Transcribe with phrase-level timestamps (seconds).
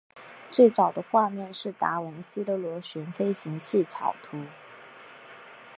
[0.49, 4.35] 最早的画面是达文西的螺旋飞行器草图。